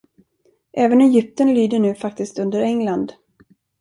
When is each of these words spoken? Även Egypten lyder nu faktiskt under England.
Även 0.73 1.01
Egypten 1.01 1.53
lyder 1.53 1.79
nu 1.79 1.95
faktiskt 1.95 2.39
under 2.39 2.61
England. 2.61 3.13